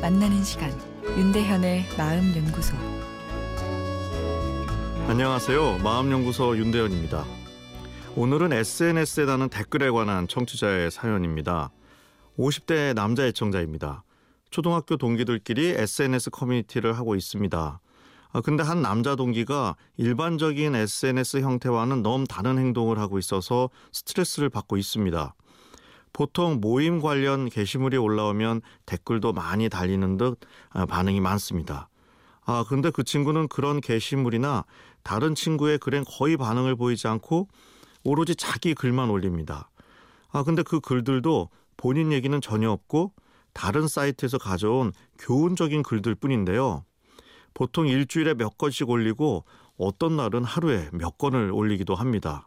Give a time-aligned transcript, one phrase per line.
[0.00, 0.72] 만나는 시간
[1.16, 2.74] 윤대현의 마음 연구소
[5.06, 5.78] 안녕하세요.
[5.84, 7.24] 마음 연구소 윤대현입니다.
[8.16, 11.70] 오늘은 SNS에 다는 댓글에 관한 청취자의 사연입니다.
[12.36, 14.02] 50대 남자 애청자입니다.
[14.50, 17.80] 초등학교 동기들끼리 SNS 커뮤니티를 하고 있습니다.
[18.32, 24.76] 아, 근데 한 남자 동기가 일반적인 SNS 형태와는 너무 다른 행동을 하고 있어서 스트레스를 받고
[24.76, 25.36] 있습니다.
[26.14, 30.38] 보통 모임 관련 게시물이 올라오면 댓글도 많이 달리는 듯
[30.70, 31.88] 아, 반응이 많습니다.
[32.46, 34.64] 아, 근데 그 친구는 그런 게시물이나
[35.02, 37.48] 다른 친구의 글엔 거의 반응을 보이지 않고
[38.04, 39.70] 오로지 자기 글만 올립니다.
[40.30, 43.12] 아, 근데 그 글들도 본인 얘기는 전혀 없고
[43.52, 46.84] 다른 사이트에서 가져온 교훈적인 글들 뿐인데요.
[47.54, 49.44] 보통 일주일에 몇 건씩 올리고
[49.76, 52.46] 어떤 날은 하루에 몇 건을 올리기도 합니다.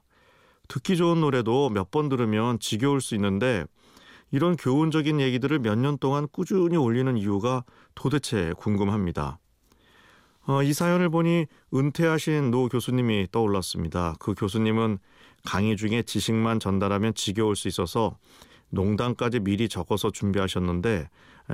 [0.67, 3.65] 듣기 좋은 노래도 몇 번 들으면 지겨울 수 있는데
[4.31, 7.63] 이런 교훈적인 얘기들을 몇 년 동안 꾸준히 올리는 이유가
[7.95, 9.39] 도대체 궁금합니다.
[10.47, 14.15] 어, 이 사연을 보니 은퇴하신 노 교수님이 떠올랐습니다.
[14.19, 14.99] 그 교수님은
[15.45, 18.17] 강의 중에 지식만 전달하면 지겨울 수 있어서
[18.69, 21.09] 농담까지 미리 적어서 준비하셨는데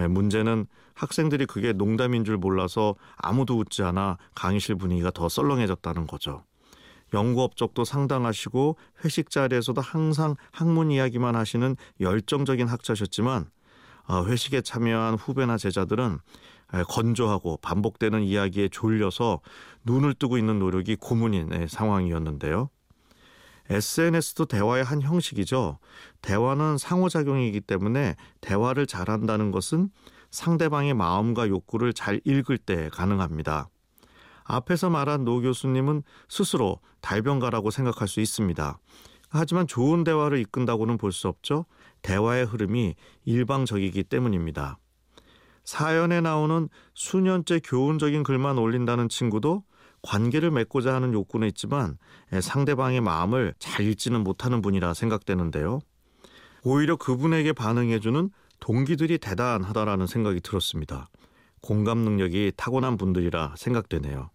[0.09, 6.43] 문제는 학생들이 그게 농담인 줄 몰라서 아무도 웃지 않아 강의실 분위기가 더 썰렁해졌다는 거죠.
[7.13, 13.49] 연구 업적도 상당하시고 회식 자리에서도 항상 학문 이야기만 하시는 열정적인 학자셨지만
[14.05, 16.19] 아, 회식에 참여한 후배나 제자들은
[16.89, 19.41] 건조하고 반복되는 이야기에 졸려서
[19.83, 22.69] 눈을 뜨고 있는 노력이 고문인 상황이었는데요.
[23.69, 25.77] SNS도 대화의 한 형식이죠.
[26.21, 29.89] 대화는 상호작용이기 때문에 대화를 잘한다는 것은
[30.31, 33.69] 상대방의 마음과 욕구를 잘 읽을 때 가능합니다.
[34.45, 38.77] 앞에서 말한 노 교수님은 스스로 달변가라고 생각할 수 있습니다.
[39.29, 41.65] 하지만 좋은 대화를 이끈다고는 볼 수 없죠.
[42.01, 44.77] 대화의 흐름이 일방적이기 때문입니다.
[45.63, 49.63] 사연에 나오는 수년째 교훈적인 글만 올린다는 친구도
[50.01, 51.97] 관계를 맺고자 하는 욕구는 있지만
[52.41, 55.79] 상대방의 마음을 잘 읽지는 못하는 분이라 생각되는데요.
[56.63, 58.29] 오히려 그분에게 반응해주는
[58.59, 61.07] 동기들이 대단하다라는 생각이 들었습니다.
[61.61, 64.29] 공감 능력이 타고난 분들이라 생각되네요.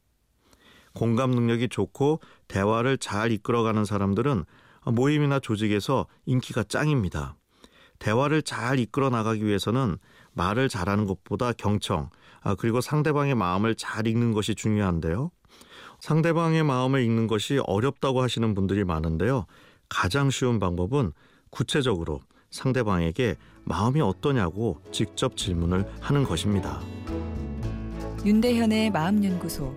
[0.99, 4.45] 공감 능력이 좋고 대화를 잘 이끌어가는 사람들은
[4.87, 7.37] 모임이나 조직에서 인기가 짱입니다.
[8.01, 9.99] 대화를 잘 이끌어 나가기 위해서는
[10.33, 12.11] 말을 잘하는 것보다 경청,
[12.41, 15.31] 아, 그리고 상대방의 마음을 잘 읽는 것이 중요한데요.
[16.01, 19.47] 상대방의 마음을 읽는 것이 어렵다고 하시는 분들이 많은데요.
[19.89, 21.13] 가장 쉬운 방법은
[21.51, 26.81] 구체적으로 상대방에게 마음이 어떠냐고 직접 질문을 하는 것입니다.
[28.25, 29.77] 윤대현의 마음연구소